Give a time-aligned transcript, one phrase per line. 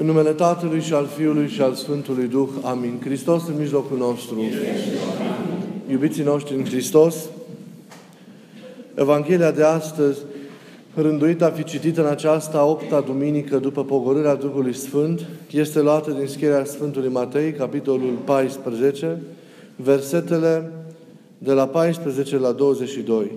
[0.00, 2.48] În numele Tatălui și al Fiului și al Sfântului Duh.
[2.62, 3.00] Amin.
[3.04, 4.42] Hristos în mijlocul nostru.
[5.90, 7.16] Iubiții noștri în Hristos,
[8.94, 10.18] Evanghelia de astăzi,
[10.94, 16.26] rânduită a fi citită în această opta duminică după pogorârea Duhului Sfânt, este luată din
[16.26, 19.20] scrierea Sfântului Matei, capitolul 14,
[19.76, 20.72] versetele
[21.38, 23.30] de la 14 la 22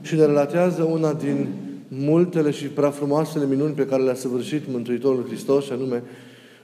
[0.00, 1.46] și ne relatează una din
[1.88, 6.02] multele și prea frumoasele minuni pe care le-a săvârșit Mântuitorul Hristos, și anume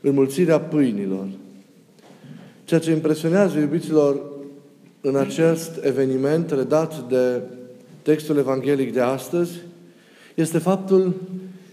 [0.01, 1.27] înmulțirea pâinilor.
[2.65, 4.21] Ceea ce impresionează iubiților
[5.01, 7.41] în acest eveniment redat de
[8.03, 9.53] textul evanghelic de astăzi
[10.35, 11.15] este faptul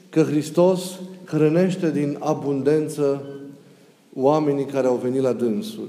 [0.10, 3.24] că Hristos hrănește din abundență
[4.14, 5.88] oamenii care au venit la dânsul.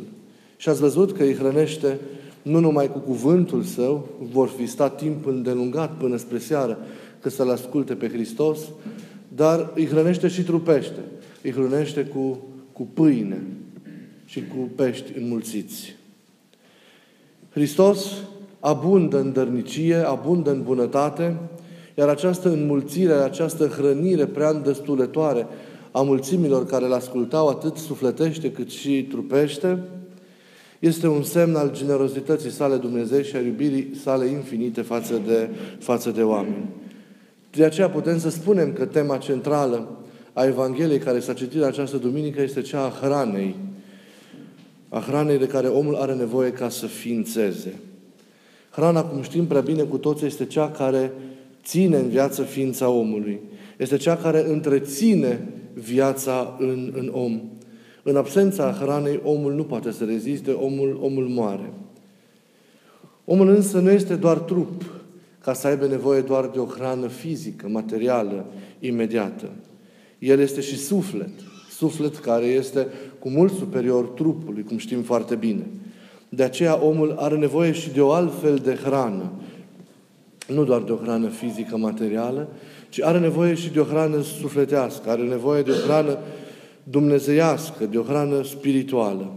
[0.56, 1.98] Și ați văzut că îi hrănește
[2.42, 6.79] nu numai cu cuvântul său, vor fi stat timp îndelungat până spre seară,
[7.22, 8.58] că să-L asculte pe Hristos,
[9.28, 11.00] dar îi hrănește și trupește.
[11.42, 12.38] Îi hrănește cu,
[12.72, 13.42] cu pâine
[14.24, 15.96] și cu pești înmulțiți.
[17.51, 18.06] Hristos
[18.60, 21.37] abundă în dărnicie, abundă în bunătate,
[21.95, 25.46] iar această înmulțire, această hrănire prea îndestulătoare
[25.90, 29.79] a mulțimilor care îl ascultau atât sufletește cât și trupește,
[30.79, 35.48] este un semn al generozității sale Dumnezeu și a iubirii sale infinite față de,
[35.79, 36.64] față de oameni.
[37.56, 39.88] De aceea putem să spunem că tema centrală
[40.32, 43.56] a Evangheliei care s-a citit în această duminică este cea a hranei.
[44.88, 47.74] A hranei de care omul are nevoie ca să ființeze.
[48.70, 51.12] Hrana, cum știm prea bine cu toți, este cea care
[51.64, 53.40] ține în viață ființa omului.
[53.78, 57.40] Este cea care întreține viața în, în om.
[58.02, 61.73] În absența hranei, omul nu poate să reziste, omul, omul moare.
[63.24, 65.01] Omul însă nu este doar trup,
[65.43, 68.47] ca să aibă nevoie doar de o hrană fizică, materială,
[68.78, 69.50] imediată.
[70.19, 71.31] El este și suflet.
[71.71, 72.87] Suflet care este
[73.19, 75.66] cu mult superior trupului, cum știm foarte bine.
[76.28, 79.32] De aceea omul are nevoie și de o altfel de hrană.
[80.48, 82.48] Nu doar de o hrană fizică, materială,
[82.88, 86.19] ci are nevoie și de o hrană sufletească, are nevoie de o hrană
[86.82, 89.32] dumnezeiască, de o hrană spirituală.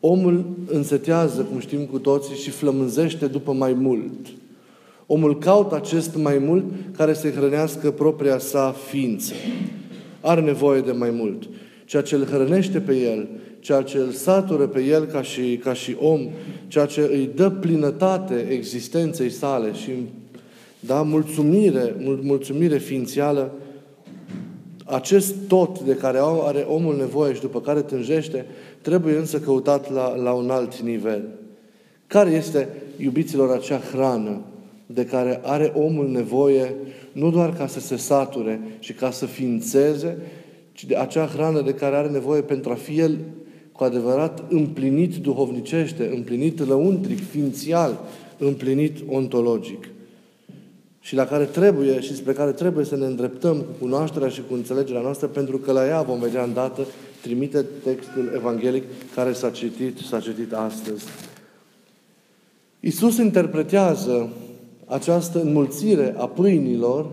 [0.00, 4.26] Omul însetează, cum știm cu toții, și flămânzește după mai mult.
[5.10, 6.64] Omul caută acest mai mult
[6.96, 9.32] care să hrănească propria sa ființă.
[10.20, 11.48] Are nevoie de mai mult.
[11.84, 13.28] Ceea ce îl hrănește pe el,
[13.60, 16.20] ceea ce îl satură pe el ca și, ca și om,
[16.66, 19.90] ceea ce îi dă plinătate existenței sale și
[20.80, 23.52] da, mulțumire, mul, mulțumire ființială,
[24.84, 28.46] acest tot de care are omul nevoie și după care tânjește,
[28.80, 31.22] trebuie însă căutat la, la un alt nivel.
[32.06, 34.40] Care este, iubiților, acea hrană
[34.90, 36.74] de care are omul nevoie
[37.12, 40.18] nu doar ca să se sature și ca să ființeze,
[40.72, 43.18] ci de acea hrană de care are nevoie pentru a fi el
[43.72, 47.98] cu adevărat împlinit duhovnicește, împlinit lăuntric, ființial,
[48.38, 49.88] împlinit ontologic.
[51.00, 54.54] Și la care trebuie și spre care trebuie să ne îndreptăm cu cunoașterea și cu
[54.54, 56.86] înțelegerea noastră, pentru că la ea vom vedea îndată
[57.22, 58.84] trimite textul evanghelic
[59.14, 61.04] care s-a citit, s-a citit astăzi.
[62.80, 64.30] Iisus interpretează
[64.88, 67.06] această înmulțire a pâinilor,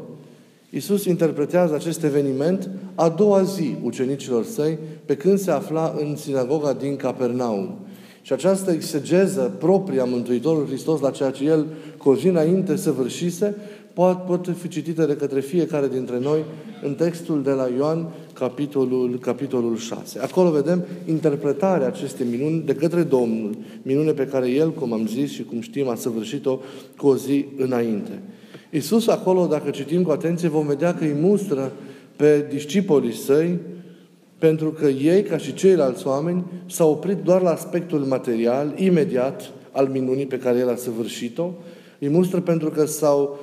[0.70, 6.74] Iisus interpretează acest eveniment a doua zi ucenicilor săi, pe când se afla în sinagoga
[6.74, 7.78] din Capernaum.
[8.22, 11.66] Și această exegeză proprie a Mântuitorului Hristos la ceea ce El
[11.98, 13.56] cu o zi înainte săvârșise,
[13.96, 16.44] poate, poate fi citită de către fiecare dintre noi
[16.84, 20.20] în textul de la Ioan, capitolul, capitolul 6.
[20.20, 25.32] Acolo vedem interpretarea acestei minuni de către Domnul, minune pe care El, cum am zis
[25.32, 26.60] și cum știm, a săvârșit-o
[26.98, 28.22] cu o zi înainte.
[28.72, 31.72] Iisus acolo, dacă citim cu atenție, vom vedea că îi mustră
[32.16, 33.60] pe discipolii săi,
[34.38, 39.88] pentru că ei, ca și ceilalți oameni, s-au oprit doar la aspectul material, imediat, al
[39.88, 41.52] minunii pe care El a săvârșit-o.
[42.00, 43.40] Îi mustră pentru că s-au,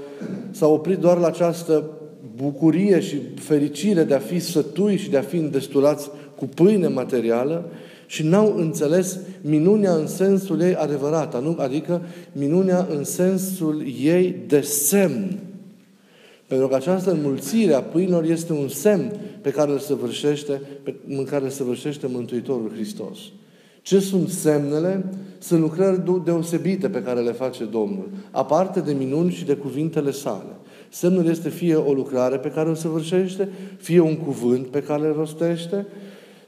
[0.50, 1.90] s-au oprit doar la această
[2.36, 7.70] bucurie și fericire de a fi sătui și de a fi îndestulați cu pâine materială
[8.06, 12.02] și n-au înțeles minunea în sensul ei adevărat, adică
[12.32, 15.38] minunea în sensul ei de semn.
[16.46, 21.24] Pentru că această înmulțire a pâinilor este un semn pe care îl săvârșește, pe, în
[21.24, 23.18] care îl săvârșește Mântuitorul Hristos.
[23.82, 25.04] Ce sunt semnele?
[25.38, 30.56] Sunt lucrări deosebite pe care le face Domnul, aparte de minuni și de cuvintele sale.
[30.88, 35.14] Semnul este fie o lucrare pe care o săvârșește, fie un cuvânt pe care îl
[35.14, 35.86] rostește,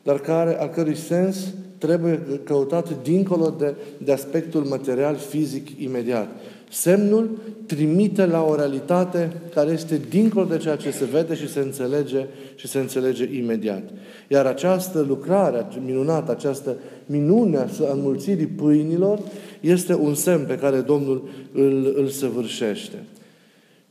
[0.03, 6.29] dar care, al cărui sens trebuie căutat dincolo de, de aspectul material, fizic, imediat.
[6.70, 11.61] Semnul trimite la o realitate care este dincolo de ceea ce se vede și se
[11.61, 13.82] înțelege și se înțelege imediat.
[14.28, 16.76] Iar această lucrare minunată, această
[17.06, 19.20] minune a înmulțirii pâinilor
[19.61, 22.96] este un semn pe care Domnul îl, îl săvârșește.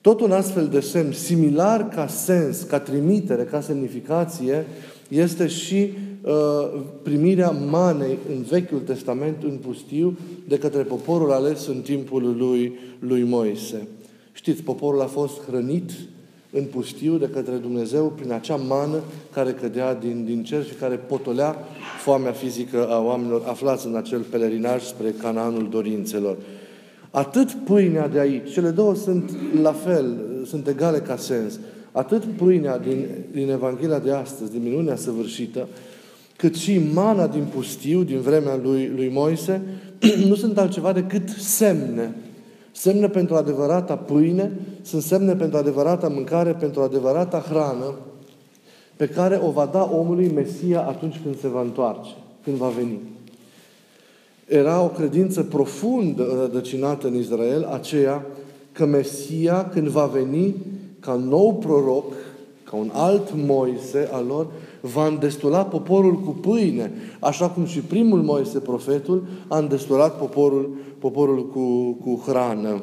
[0.02, 4.66] Tot un astfel de semn, similar ca sens, ca trimitere, ca semnificație,
[5.08, 6.13] este și uh,
[7.02, 10.18] primirea manei în Vechiul Testament, în pustiu,
[10.48, 13.88] de către poporul ales în timpul lui, lui Moise.
[14.32, 15.92] Știți, poporul a fost hrănit
[16.52, 18.98] în pustiu de către Dumnezeu prin acea mană
[19.34, 21.56] care cădea din, din cer și care potolea
[22.04, 26.38] foamea fizică a oamenilor aflați în acel pelerinaj spre Canaanul dorințelor.
[27.12, 29.32] Atât pâinea de aici, cele două sunt
[29.62, 30.16] la fel,
[30.46, 31.60] sunt egale ca sens,
[31.92, 35.68] atât pâinea din, din Evanghelia de astăzi, din minunea săvârșită,
[36.44, 39.62] cât și mana din pustiu, din vremea lui, lui Moise,
[40.28, 42.16] nu sunt altceva decât semne.
[42.72, 44.52] Semne pentru adevărata pâine,
[44.82, 47.96] sunt semne pentru adevărata mâncare, pentru adevărata hrană,
[48.96, 52.12] pe care o va da omului Mesia atunci când se va întoarce,
[52.44, 53.00] când va veni.
[54.48, 58.26] Era o credință profundă rădăcinată în Israel, aceea
[58.72, 60.56] că Mesia, când va veni
[61.00, 62.14] ca nou proroc,
[62.64, 64.48] ca un alt Moise al lor,
[64.86, 71.50] va îndestula poporul cu pâine, așa cum și primul Moise, profetul, a îndestulat poporul, poporul
[71.50, 72.82] cu, cu hrană.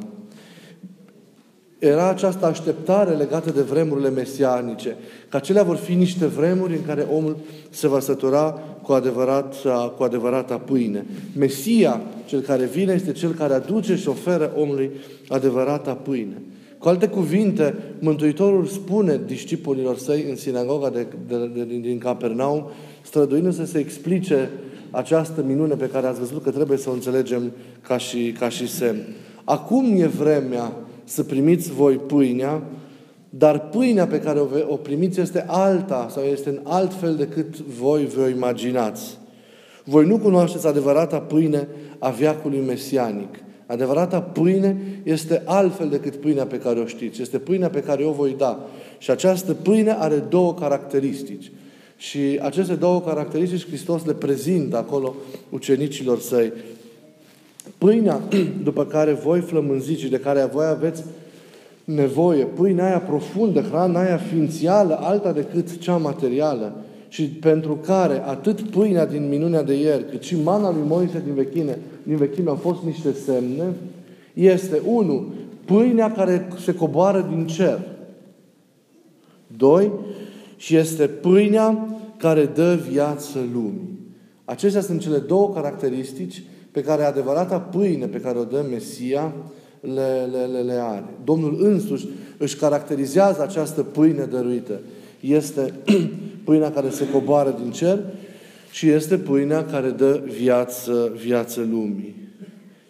[1.79, 4.97] Era această așteptare legată de vremurile mesianice,
[5.29, 7.37] că acelea vor fi niște vremuri în care omul
[7.71, 9.55] se va sătura cu, adevărat,
[9.97, 11.07] cu adevărata pâine.
[11.39, 14.91] Mesia, cel care vine, este cel care aduce și oferă omului
[15.29, 16.43] adevărata pâine.
[16.81, 22.65] Cu alte cuvinte, Mântuitorul spune discipolilor săi în sinagoga de, de, de, din Capernaum,
[23.03, 24.51] străduindu să se explice
[24.91, 28.69] această minune pe care ați văzut că trebuie să o înțelegem ca și, ca și
[28.69, 29.07] semn.
[29.45, 30.73] Acum e vremea
[31.05, 32.63] să primiți voi pâinea,
[33.31, 37.59] dar pâinea pe care o, o primiți este alta sau este în alt fel decât
[37.59, 39.19] voi vă imaginați.
[39.85, 41.69] Voi nu cunoașteți adevărata pâine
[41.99, 43.35] a viacului mesianic.
[43.71, 47.23] Adevărata pâine este altfel decât pâinea pe care o știți.
[47.23, 48.67] Este pâinea pe care o voi da.
[48.99, 51.53] Și această pâine are două caracteristici.
[51.97, 55.15] Și aceste două caracteristici Hristos le prezintă acolo
[55.49, 56.53] ucenicilor săi.
[57.79, 58.21] Pâinea
[58.69, 61.05] după care voi flămânziți și de care voi aveți
[61.85, 66.73] nevoie, pâinea aia profundă, hrana aia ființială, alta decât cea materială,
[67.11, 71.35] și pentru care atât pâinea din minunea de ieri, cât și mana lui Moise din
[71.35, 73.73] vechime, din vechime au fost niște semne,
[74.35, 75.33] este, unu,
[75.65, 77.81] pâinea care se coboară din cer.
[79.57, 79.91] Doi,
[80.57, 83.99] și este pâinea care dă viață lumii.
[84.45, 89.33] Acestea sunt cele două caracteristici pe care adevărata pâine pe care o dă Mesia
[89.81, 91.15] le, le, le, le are.
[91.25, 92.09] Domnul însuși
[92.39, 94.81] își caracterizează această pâine dăruită.
[95.21, 95.75] Este
[96.45, 97.99] pâinea care se coboară din cer
[98.71, 102.15] și este pâinea care dă viață, viață lumii.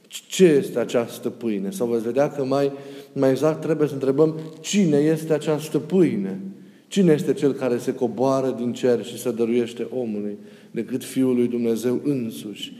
[0.08, 1.70] Ce este această pâine?
[1.70, 2.72] Sau veți vedea că mai,
[3.12, 6.40] mai exact trebuie să întrebăm cine este această pâine.
[6.88, 10.36] Cine este cel care se coboară din cer și se dăruiește omului
[10.70, 12.72] decât Fiul lui Dumnezeu însuși?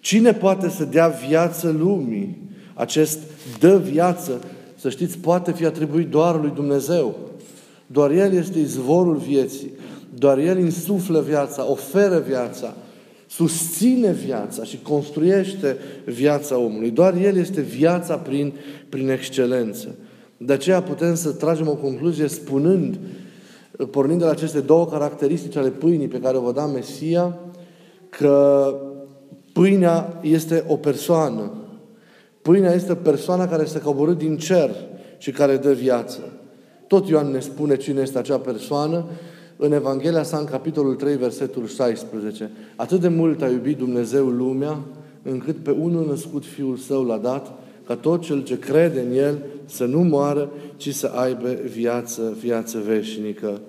[0.00, 2.36] Cine poate să dea viață lumii?
[2.74, 3.18] Acest
[3.58, 4.40] dă viață,
[4.76, 7.18] să știți, poate fi atribuit doar lui Dumnezeu.
[7.86, 9.70] Doar El este izvorul vieții.
[10.14, 12.74] Doar El insuflă viața, oferă viața,
[13.28, 16.90] susține viața și construiește viața omului.
[16.90, 18.52] Doar El este viața prin,
[18.88, 19.88] prin excelență.
[20.36, 22.98] De aceea putem să tragem o concluzie spunând,
[23.90, 27.38] pornind de la aceste două caracteristici ale pâinii pe care o va da Mesia,
[28.08, 28.74] că
[29.52, 31.52] pâinea este o persoană.
[32.42, 34.70] Pâinea este persoana care se coborât din cer
[35.18, 36.18] și care dă viață.
[36.86, 39.04] Tot Ioan ne spune cine este acea persoană
[39.62, 42.50] în Evanghelia sa, în capitolul 3, versetul 16.
[42.76, 44.78] Atât de mult a iubit Dumnezeu lumea,
[45.22, 47.52] încât pe unul născut Fiul Său l-a dat,
[47.86, 52.82] ca tot cel ce crede în El să nu moară, ci să aibă viață, viață
[52.86, 53.60] veșnică.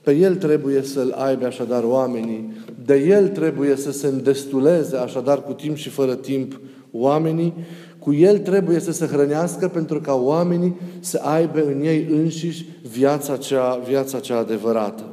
[0.00, 2.52] Pe El trebuie să-L aibă așadar oamenii,
[2.84, 6.60] de El trebuie să se îndestuleze așadar cu timp și fără timp
[6.92, 7.54] oamenii,
[8.00, 13.36] cu El trebuie să se hrănească pentru ca oamenii să aibă în ei înșiși viața
[13.36, 15.04] cea, viața cea adevărată.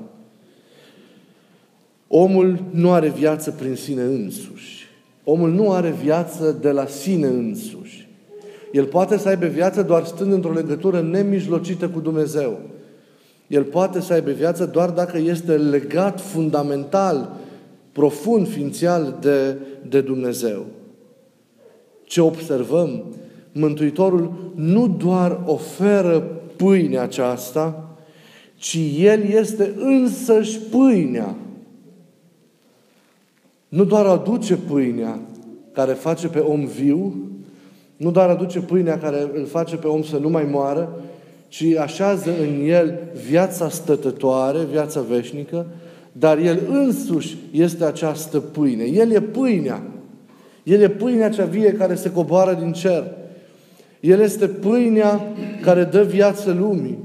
[2.08, 4.88] Omul nu are viață prin sine însuși.
[5.24, 8.08] Omul nu are viață de la sine însuși.
[8.72, 12.60] El poate să aibă viață doar stând într-o legătură nemijlocită cu Dumnezeu.
[13.48, 17.36] El poate să aibă viață doar dacă este legat fundamental,
[17.91, 19.58] profund, ființial de,
[19.89, 20.65] de Dumnezeu.
[22.07, 23.03] Ce observăm?
[23.51, 26.19] Mântuitorul nu doar oferă
[26.55, 27.97] pâinea aceasta,
[28.55, 31.35] ci El este însăși pâinea.
[33.69, 35.19] Nu doar aduce pâinea
[35.71, 37.15] care face pe om viu,
[37.97, 41.01] nu doar aduce pâinea care îl face pe om să nu mai moară,
[41.47, 45.65] ci așează în el viața stătătoare, viața veșnică,
[46.11, 48.83] dar el însuși este această pâine.
[48.83, 49.83] El e pâinea.
[50.67, 53.03] El e pâinea cea vie care se coboară din cer.
[54.00, 55.21] El este pâinea
[55.62, 56.97] care dă viață lumii.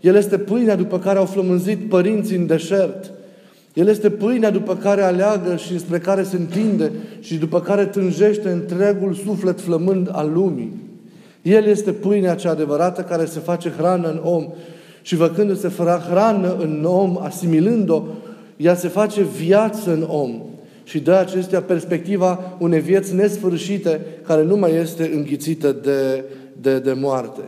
[0.00, 3.10] El este pâinea după care au flămânzit părinții în deșert.
[3.74, 8.48] El este pâinea după care aleagă și spre care se întinde și după care tânjește
[8.48, 10.72] întregul suflet flămând al lumii.
[11.42, 14.46] El este pâinea cea adevărată care se face hrană în om
[15.02, 15.68] și făcându-se
[16.10, 18.02] hrană în om, asimilând-o,
[18.56, 20.42] ea se face viață în om
[20.90, 26.24] și dă acestea perspectiva unei vieți nesfârșite care nu mai este înghițită de,
[26.60, 27.40] de, de moarte.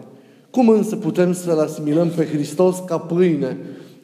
[0.51, 3.57] Cum însă putem să-L asimilăm pe Hristos ca pâine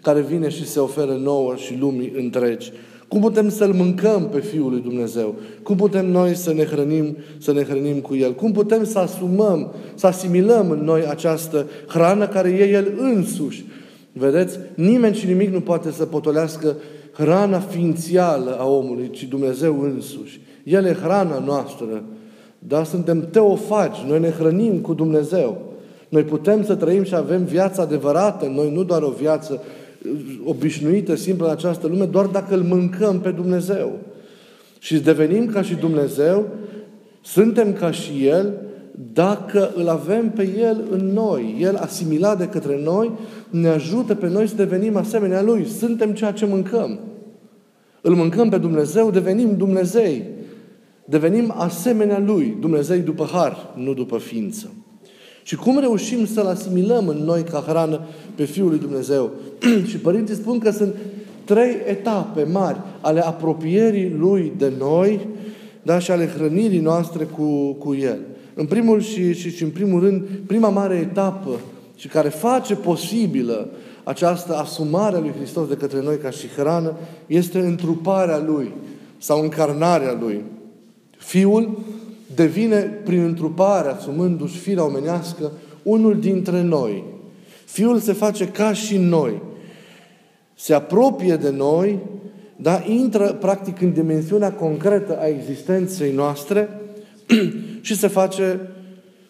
[0.02, 2.72] care vine și se oferă nouă și lumii întregi?
[3.08, 5.34] Cum putem să-L mâncăm pe Fiul lui Dumnezeu?
[5.62, 8.34] Cum putem noi să ne hrănim, să ne hrănim cu El?
[8.34, 13.64] Cum putem să asumăm, să asimilăm în noi această hrană care e El însuși?
[14.12, 14.58] Vedeți?
[14.74, 16.76] Nimeni și nimic nu poate să potolească
[17.18, 20.40] hrana ființială a omului, ci Dumnezeu însuși.
[20.62, 22.02] El e hrana noastră.
[22.58, 25.62] Dar suntem teofagi, noi ne hrănim cu Dumnezeu.
[26.08, 30.10] Noi putem să trăim și avem viața adevărată, noi nu doar o viață uh,
[30.44, 33.92] obișnuită, simplă în această lume, doar dacă îl mâncăm pe Dumnezeu.
[34.78, 36.46] Și devenim ca și Dumnezeu,
[37.22, 38.52] suntem ca și El,
[39.12, 41.56] dacă îl avem pe El în noi.
[41.60, 43.10] El asimilat de către noi,
[43.50, 45.66] ne ajută pe noi să devenim asemenea Lui.
[45.66, 46.98] Suntem ceea ce mâncăm.
[48.08, 50.22] Îl mâncăm pe Dumnezeu, devenim Dumnezei.
[51.04, 54.70] Devenim asemenea Lui, Dumnezei după har, nu după ființă.
[55.42, 58.00] Și cum reușim să-L asimilăm în noi ca hrană
[58.34, 59.30] pe Fiul lui Dumnezeu?
[59.88, 60.94] și părinții spun că sunt
[61.44, 65.26] trei etape mari ale apropierii Lui de noi
[65.82, 68.18] da, și ale hrănirii noastre cu, cu El.
[68.54, 71.60] În primul și, și, și în primul rând, prima mare etapă
[71.96, 73.68] și care face posibilă
[74.08, 76.96] această asumare a lui Hristos de către noi ca și hrană,
[77.26, 78.72] este întruparea Lui
[79.18, 80.42] sau încarnarea Lui.
[81.18, 81.78] Fiul
[82.34, 85.50] devine, prin întrupare, asumându-și firea omenească,
[85.82, 87.04] unul dintre noi.
[87.64, 89.42] Fiul se face ca și noi.
[90.54, 91.98] Se apropie de noi,
[92.56, 96.68] dar intră practic în dimensiunea concretă a existenței noastre
[97.80, 98.60] și se face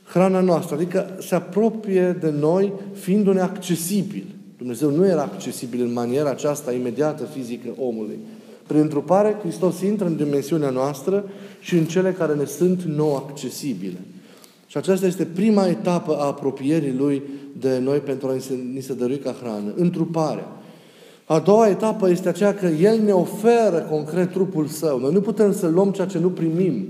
[0.04, 0.74] hrana noastră.
[0.74, 4.36] Adică se apropie de noi fiindu-ne accesibil.
[4.58, 8.18] Dumnezeu nu era accesibil în maniera aceasta imediată fizică omului.
[8.66, 11.24] Prin întrupare, Hristos intră în dimensiunea noastră
[11.60, 13.98] și în cele care ne sunt nou accesibile.
[14.66, 17.22] Și aceasta este prima etapă a apropierii Lui
[17.58, 18.36] de noi pentru a
[18.72, 19.72] ni se dărui ca hrană.
[19.76, 20.48] Întruparea.
[21.24, 24.98] A doua etapă este aceea că El ne oferă concret trupul Său.
[24.98, 26.86] Noi nu putem să luăm ceea ce nu primim.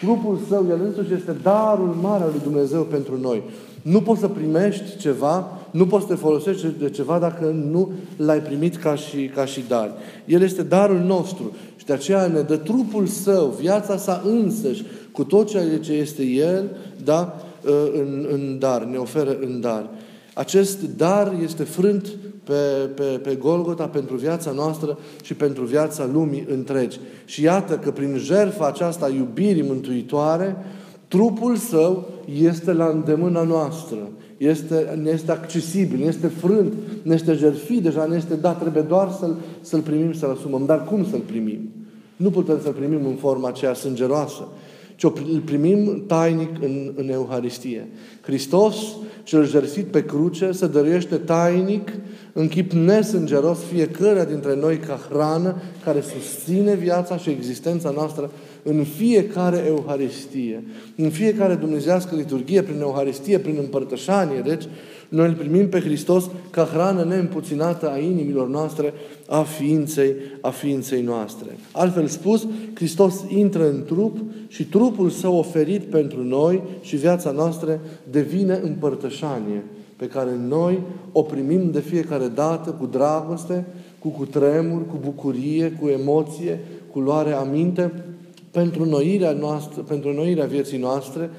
[0.00, 3.42] Trupul Său, El însuși, este darul mare al lui Dumnezeu pentru noi.
[3.82, 8.40] Nu poți să primești ceva, nu poți să te folosești de ceva dacă nu l-ai
[8.40, 9.92] primit ca și, ca și dar.
[10.24, 15.24] El este darul nostru și de aceea ne dă trupul Său, viața sa însăși, cu
[15.24, 17.36] tot ceea ce este El, da,
[17.92, 19.88] în, în dar, ne oferă în dar.
[20.36, 22.08] Acest dar este frânt
[22.44, 27.00] pe, pe, pe Golgota pentru viața noastră și pentru viața lumii întregi.
[27.24, 30.56] Și iată că prin jertfa aceasta iubirii mântuitoare,
[31.08, 32.08] trupul său
[32.40, 33.98] este la îndemâna noastră.
[34.36, 38.82] Este, ne este accesibil, ne este frânt, ne este jertfit deja, ne este dat, trebuie
[38.82, 40.66] doar să-l, să-l primim, să-l asumăm.
[40.66, 41.70] Dar cum să-l primim?
[42.16, 44.48] Nu putem să-l primim în forma aceea sângeroasă,
[44.96, 47.88] ci îl primim tainic în, în Euharistie.
[48.20, 48.76] Hristos,
[49.22, 51.92] cel jertfit pe cruce, se dăruiește tainic
[52.32, 58.30] în chip nesângeros fiecare dintre noi ca hrană care susține viața și existența noastră
[58.62, 60.64] în fiecare Euharistie,
[60.96, 64.40] în fiecare dumnezească liturghie, prin Euharistie, prin împărtășanie.
[64.40, 64.64] Deci,
[65.08, 68.92] noi îl primim pe Hristos ca hrană neîmpuținată a inimilor noastre,
[69.26, 71.58] a ființei, a ființei noastre.
[71.72, 74.16] Altfel spus, Hristos intră în trup
[74.48, 79.62] și trupul său oferit pentru noi și viața noastră devine împărtășanie
[79.96, 80.80] pe care noi
[81.12, 83.64] o primim de fiecare dată cu dragoste,
[83.98, 86.60] cu cutremur, cu bucurie, cu emoție,
[86.92, 87.92] cu luare aminte,
[88.50, 91.30] pentru noirea, noastră, pentru noirea vieții noastre,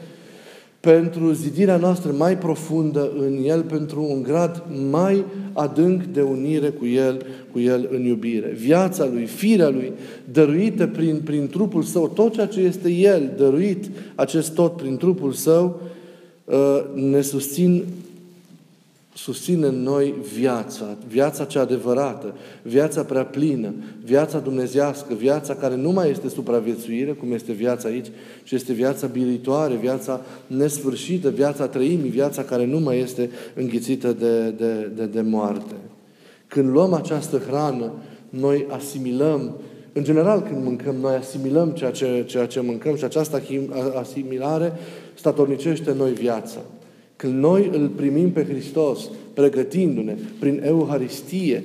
[0.94, 6.86] pentru zidirea noastră mai profundă în El, pentru un grad mai adânc de unire cu
[6.86, 8.56] El, cu El în iubire.
[8.58, 9.94] Viața Lui, firea Lui,
[10.32, 15.32] dăruită prin, prin trupul Său, tot ceea ce este El, dăruit acest tot prin trupul
[15.32, 15.82] Său,
[16.46, 16.56] uh,
[16.94, 17.84] ne susțin
[19.18, 25.92] susține în noi viața, viața cea adevărată, viața prea plină, viața dumnezească, viața care nu
[25.92, 28.08] mai este supraviețuire, cum este viața aici,
[28.44, 34.50] ci este viața biritoare, viața nesfârșită, viața trăimii, viața care nu mai este înghițită de,
[34.50, 35.74] de, de, de moarte.
[36.48, 37.92] Când luăm această hrană,
[38.30, 39.56] noi asimilăm,
[39.94, 43.42] în general când mâncăm, noi asimilăm ceea ce, ceea ce mâncăm și această
[44.00, 44.74] asimilare
[45.14, 46.60] statornicește noi viața.
[47.18, 51.64] Când noi îl primim pe Hristos, pregătindu-ne prin Euharistie,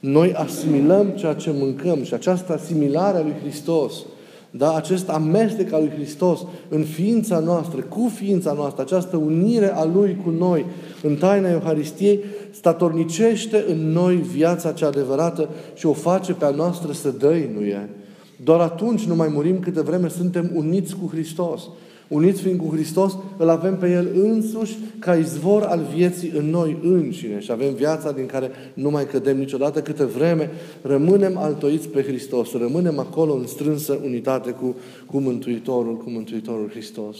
[0.00, 3.94] noi asimilăm ceea ce mâncăm și această asimilare a lui Hristos,
[4.50, 4.74] da?
[4.74, 10.16] acest amestec al lui Hristos în ființa noastră, cu ființa noastră, această unire a Lui
[10.24, 10.66] cu noi
[11.02, 12.20] în taina Euharistiei,
[12.50, 17.88] statornicește în noi viața cea adevărată și o face pe a noastră să dăinuie.
[18.44, 21.62] Doar atunci nu mai murim câte vreme suntem uniți cu Hristos
[22.12, 26.78] uniți fiind cu Hristos, îl avem pe El însuși ca izvor al vieții în noi
[26.82, 27.40] înșine.
[27.40, 29.82] Și avem viața din care nu mai cădem niciodată.
[29.82, 30.50] Câte vreme
[30.82, 34.76] rămânem altoiți pe Hristos, rămânem acolo în strânsă unitate cu,
[35.06, 37.16] cu Mântuitorul, cu Mântuitorul Hristos.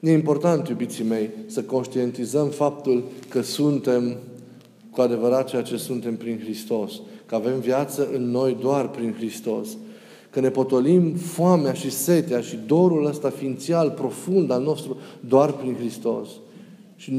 [0.00, 4.16] E important, iubiții mei, să conștientizăm faptul că suntem
[4.90, 6.92] cu adevărat ceea ce suntem prin Hristos,
[7.26, 9.68] că avem viață în noi doar prin Hristos
[10.34, 14.96] că ne potolim foamea și setea și dorul ăsta ființial profund al nostru
[15.28, 16.28] doar prin Hristos.
[16.96, 17.10] Și,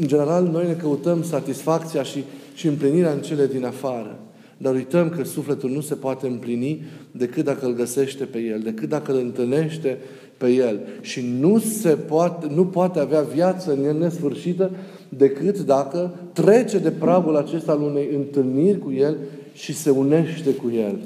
[0.00, 4.18] în general, noi ne căutăm satisfacția și, și împlinirea în cele din afară.
[4.56, 8.88] Dar uităm că sufletul nu se poate împlini decât dacă îl găsește pe El, decât
[8.88, 9.98] dacă îl întâlnește
[10.36, 10.80] pe El.
[11.00, 14.70] Și nu, se poate, nu poate avea viață în El nesfârșită
[15.08, 19.16] decât dacă trece de pragul acesta al unei întâlniri cu El
[19.54, 20.98] și se unește cu El.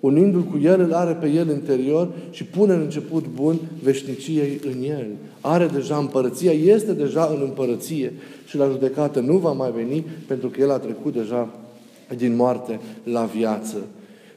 [0.00, 4.82] Unindu-l cu El, îl are pe El interior și pune în început bun veșniciei în
[4.82, 5.06] El.
[5.40, 8.12] Are deja împărăția, este deja în împărăție
[8.46, 11.48] și la judecată nu va mai veni pentru că El a trecut deja
[12.16, 13.76] din moarte la viață.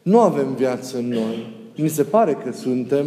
[0.01, 1.54] Nu avem viață în noi.
[1.75, 3.06] Mi se pare că suntem,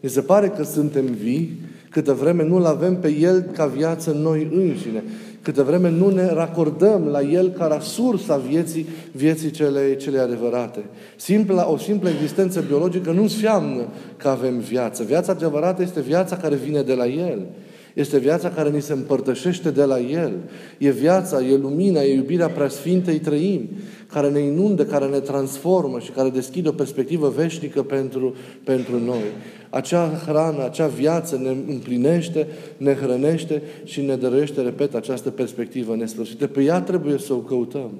[0.00, 4.20] mi se pare că suntem vii, câtă vreme nu-L avem pe El ca viață în
[4.20, 5.02] noi înșine
[5.44, 10.84] câte vreme nu ne racordăm la El ca sursa vieții, vieții cele, cele adevărate.
[11.16, 15.02] Simpla, o simplă existență biologică nu înseamnă că avem viață.
[15.02, 17.46] Viața adevărată este viața care vine de la El.
[17.94, 20.32] Este viața care ni se împărtășește de la El.
[20.78, 23.68] E viața, e lumina, e iubirea preasfintei trăim,
[24.14, 29.22] care ne inundă, care ne transformă și care deschide o perspectivă veșnică pentru, pentru noi.
[29.70, 32.46] Acea hrană, acea viață ne împlinește,
[32.76, 36.46] ne hrănește și ne dăruiește, repet, această perspectivă nesfârșită.
[36.46, 37.90] Pe ea trebuie să o căutăm.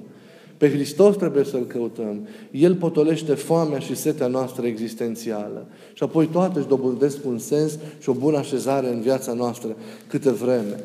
[0.57, 2.27] Pe Hristos trebuie să-L căutăm.
[2.51, 5.65] El potolește foamea și setea noastră existențială.
[5.93, 9.75] Și apoi toate își dobândesc un sens și o bună așezare în viața noastră
[10.07, 10.79] câte vreme.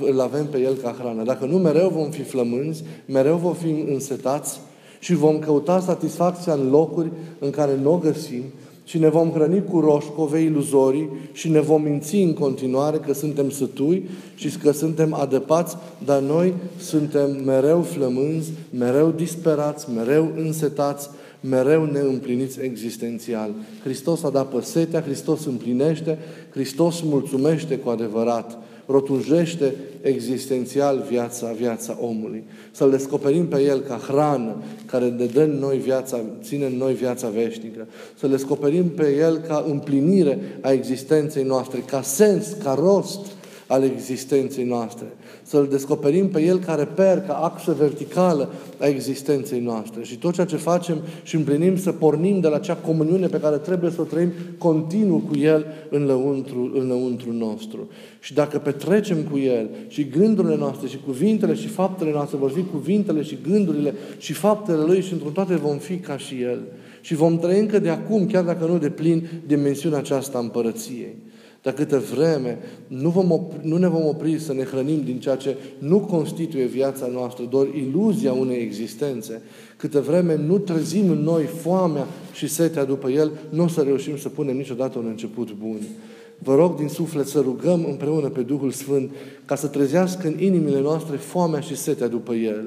[0.00, 1.22] Îl avem pe El ca hrană.
[1.22, 4.60] Dacă nu, mereu vom fi flămânzi, mereu vom fi însetați
[5.02, 8.42] și vom căuta satisfacția în locuri în care nu o găsim
[8.84, 13.50] și ne vom hrăni cu roșcove iluzorii și ne vom minți în continuare că suntem
[13.50, 21.08] sătui și că suntem adăpați, dar noi suntem mereu flămânzi, mereu disperați, mereu însetați,
[21.40, 23.50] mereu neîmpliniți existențial.
[23.82, 26.18] Hristos a dat păsetea, Hristos împlinește,
[26.50, 32.44] Hristos mulțumește cu adevărat rotunjește existențial viața, viața omului.
[32.70, 36.94] Să-L descoperim pe El ca hrană care ne dă în noi viața, ține în noi
[36.94, 37.86] viața veșnică.
[38.18, 43.26] Să-L descoperim pe El ca împlinire a existenței noastre, ca sens, ca rost
[43.66, 45.06] al existenței noastre.
[45.42, 50.02] Să-L descoperim pe El ca reper, ca axă verticală a existenței noastre.
[50.02, 53.56] Și tot ceea ce facem și împlinim să pornim de la acea comuniune pe care
[53.56, 57.88] trebuie să o trăim continuu cu El în lăuntru, în lăuntru nostru.
[58.20, 62.64] Și dacă petrecem cu El și gândurile noastre și cuvintele și faptele noastre vor fi
[62.64, 66.60] cuvintele și gândurile și faptele Lui și într toate vom fi ca și El.
[67.00, 71.16] Și vom trăi încă de acum, chiar dacă nu de plin, dimensiunea aceasta a împărăției.
[71.62, 75.36] Dar câte vreme nu, vom opri, nu ne vom opri să ne hrănim din ceea
[75.36, 79.42] ce nu constituie viața noastră, doar iluzia unei existențe,
[79.76, 84.16] câte vreme nu trezim în noi foamea și setea după El, nu o să reușim
[84.16, 85.78] să punem niciodată un început bun.
[86.38, 89.10] Vă rog din suflet să rugăm împreună pe Duhul Sfânt
[89.44, 92.64] ca să trezească în inimile noastre foamea și setea după El.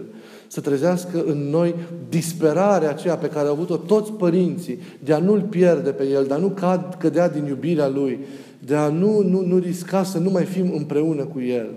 [0.47, 1.75] Să trezească în noi
[2.10, 6.34] disperarea aceea pe care au avut-o toți părinții de a nu-L pierde pe El, de
[6.34, 8.19] a nu cad, cădea din iubirea Lui,
[8.65, 11.69] de a nu, nu, nu risca să nu mai fim împreună cu El.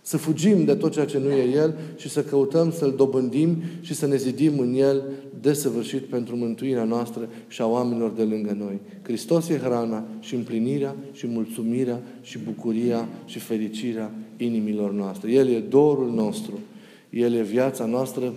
[0.00, 3.94] Să fugim de tot ceea ce nu e El și să căutăm să-L dobândim și
[3.94, 5.02] să ne zidim în El
[5.40, 8.80] desăvârșit pentru mântuirea noastră și a oamenilor de lângă noi.
[9.02, 15.32] Hristos e hrana și împlinirea și mulțumirea și bucuria și fericirea inimilor noastre.
[15.32, 16.58] El e dorul nostru.
[17.10, 18.32] El e viața noastră.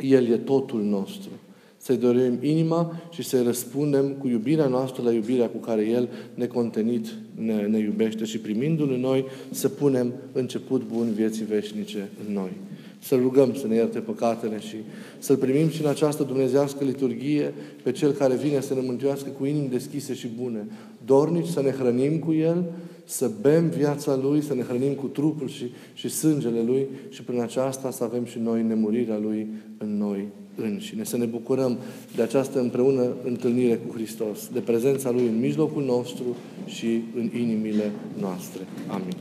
[0.00, 1.30] El e totul nostru
[1.88, 7.06] să-i dorim inima și să-i răspundem cu iubirea noastră la iubirea cu care El necontenit
[7.34, 12.50] ne, ne iubește și primindu-L în noi să punem început bun vieții veșnice în noi.
[12.98, 14.76] Să rugăm să ne ierte păcatele și
[15.18, 19.44] să-L primim și în această dumnezească liturghie pe Cel care vine să ne mântuiască cu
[19.44, 20.66] inimi deschise și bune,
[21.06, 22.64] dornici să ne hrănim cu El,
[23.04, 27.40] să bem viața Lui, să ne hrănim cu trupul și, și sângele Lui și prin
[27.40, 29.46] aceasta să avem și noi nemurirea Lui
[29.78, 30.28] în noi
[30.62, 31.04] înșine.
[31.04, 31.78] Să ne bucurăm
[32.16, 37.92] de această împreună întâlnire cu Hristos, de prezența Lui în mijlocul nostru și în inimile
[38.20, 38.60] noastre.
[38.88, 39.14] Amin.